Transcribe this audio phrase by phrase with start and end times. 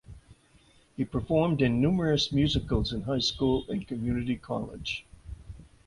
[0.97, 5.05] He performed in numerous musicals in high school and community college.